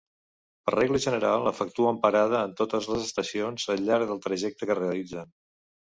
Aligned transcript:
Per 0.67 0.71
regla 0.75 1.01
general 1.03 1.49
efectuen 1.51 2.01
parada 2.07 2.41
en 2.49 2.55
totes 2.63 2.89
les 2.95 3.05
estacions 3.11 3.69
al 3.75 3.87
llarg 3.91 4.09
del 4.13 4.23
trajecte 4.29 4.71
que 4.71 4.79
realitzen. 4.81 5.35